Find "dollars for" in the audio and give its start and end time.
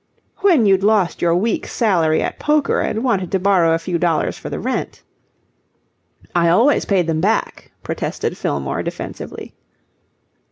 3.99-4.49